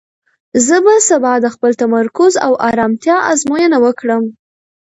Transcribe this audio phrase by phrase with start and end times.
[0.65, 4.23] زه به سبا د خپل تمرکز او ارامتیا ازموینه وکړم.